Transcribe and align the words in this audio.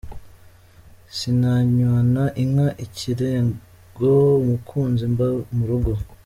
Sinanywana 1.15 2.23
inka 2.43 2.67
ikirego 2.85 4.11
Umukinzi 4.41 5.05
mba 5.13 5.27
muroga,. 5.55 5.93